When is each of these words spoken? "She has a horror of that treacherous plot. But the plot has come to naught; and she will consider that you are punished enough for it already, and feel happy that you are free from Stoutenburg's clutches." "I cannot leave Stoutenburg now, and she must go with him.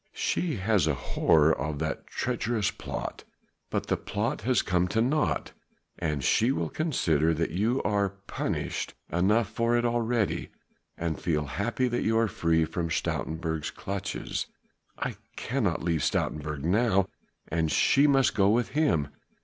"She 0.15 0.55
has 0.55 0.87
a 0.87 0.95
horror 0.95 1.53
of 1.55 1.77
that 1.77 2.07
treacherous 2.07 2.71
plot. 2.71 3.23
But 3.69 3.85
the 3.85 3.97
plot 3.97 4.41
has 4.41 4.63
come 4.63 4.87
to 4.87 4.99
naught; 4.99 5.51
and 5.99 6.23
she 6.23 6.51
will 6.51 6.69
consider 6.69 7.35
that 7.35 7.51
you 7.51 7.83
are 7.83 8.09
punished 8.25 8.95
enough 9.11 9.47
for 9.49 9.77
it 9.77 9.85
already, 9.85 10.49
and 10.97 11.21
feel 11.21 11.45
happy 11.45 11.87
that 11.87 12.01
you 12.01 12.17
are 12.17 12.27
free 12.27 12.65
from 12.65 12.89
Stoutenburg's 12.89 13.69
clutches." 13.69 14.47
"I 14.97 15.17
cannot 15.35 15.83
leave 15.83 16.01
Stoutenburg 16.03 16.63
now, 16.63 17.05
and 17.49 17.71
she 17.71 18.07
must 18.07 18.33
go 18.33 18.49
with 18.49 18.69
him. 18.69 19.07